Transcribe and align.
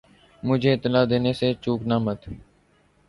مجھے 0.43 0.71
اطلاع 0.73 1.03
دینے 1.09 1.31
سے 1.39 1.47
چوکنا 1.63 1.97
مت 2.05 2.21